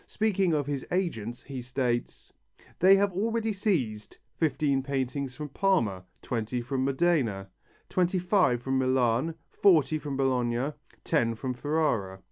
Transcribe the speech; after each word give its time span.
Speaking 0.07 0.51
of 0.55 0.65
his 0.65 0.83
agents, 0.91 1.43
he 1.43 1.61
states: 1.61 2.33
"They 2.79 2.95
have 2.95 3.13
already 3.13 3.53
seized: 3.53 4.17
fifteen 4.35 4.81
paintings 4.81 5.35
from 5.35 5.49
Parma, 5.49 6.05
twenty 6.23 6.59
from 6.59 6.83
Modena, 6.83 7.49
twenty 7.87 8.17
five 8.17 8.63
from 8.63 8.79
Milan, 8.79 9.35
forty 9.47 9.99
from 9.99 10.17
Bologna, 10.17 10.73
ten 11.03 11.35
from 11.35 11.53
Ferrara." 11.53 12.19